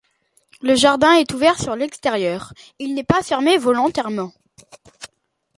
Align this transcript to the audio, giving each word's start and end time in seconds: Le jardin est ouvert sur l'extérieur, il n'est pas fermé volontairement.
Le 0.63 0.73
jardin 0.73 1.11
est 1.19 1.31
ouvert 1.31 1.59
sur 1.61 1.75
l'extérieur, 1.75 2.55
il 2.79 2.95
n'est 2.95 3.03
pas 3.03 3.21
fermé 3.21 3.59
volontairement. 3.59 4.33